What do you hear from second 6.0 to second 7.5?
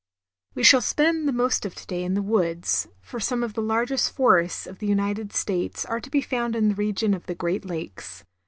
to be found in the region of the